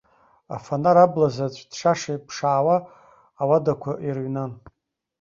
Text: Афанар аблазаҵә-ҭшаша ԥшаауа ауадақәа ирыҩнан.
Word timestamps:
Афанар 0.55 0.97
аблазаҵә-ҭшаша 1.05 2.15
ԥшаауа 2.27 2.77
ауадақәа 3.41 3.91
ирыҩнан. 4.07 4.51